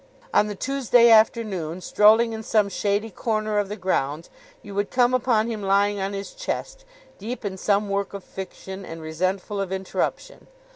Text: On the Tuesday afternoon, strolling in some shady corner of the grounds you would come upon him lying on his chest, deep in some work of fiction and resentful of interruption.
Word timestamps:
On 0.33 0.47
the 0.47 0.55
Tuesday 0.55 1.11
afternoon, 1.11 1.79
strolling 1.79 2.33
in 2.33 2.41
some 2.41 2.69
shady 2.69 3.11
corner 3.11 3.59
of 3.59 3.69
the 3.69 3.75
grounds 3.75 4.31
you 4.63 4.73
would 4.73 4.89
come 4.89 5.13
upon 5.13 5.45
him 5.47 5.61
lying 5.61 5.99
on 5.99 6.13
his 6.13 6.33
chest, 6.33 6.85
deep 7.19 7.45
in 7.45 7.55
some 7.55 7.87
work 7.87 8.15
of 8.15 8.23
fiction 8.23 8.83
and 8.83 8.99
resentful 8.99 9.61
of 9.61 9.71
interruption. 9.71 10.47